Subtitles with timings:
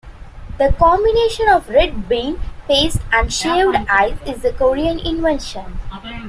[0.57, 5.77] The combination of red bean paste and shaved ice is a Korean invention.